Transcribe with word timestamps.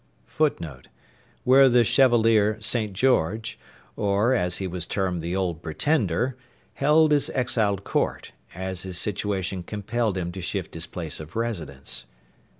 [Footnote: 0.25 0.87
Where 1.43 1.69
the 1.69 1.83
Chevalier 1.83 2.57
St. 2.59 2.91
George, 2.93 3.59
or, 3.95 4.33
as 4.33 4.57
he 4.57 4.65
was 4.65 4.87
termed, 4.87 5.21
the 5.21 5.35
Old 5.35 5.61
Pretender, 5.61 6.35
held 6.73 7.11
his 7.11 7.29
exiled 7.35 7.83
court, 7.83 8.31
as 8.55 8.81
his 8.81 8.97
situation 8.97 9.61
compelled 9.61 10.17
him 10.17 10.31
to 10.31 10.41
shift 10.41 10.73
his 10.73 10.87
place 10.87 11.19
of 11.19 11.35
residence. 11.35 12.05